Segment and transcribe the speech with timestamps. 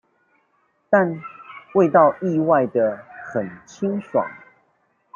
[0.89, 1.21] 但
[1.75, 2.81] 味道意外地
[3.31, 4.27] 很清爽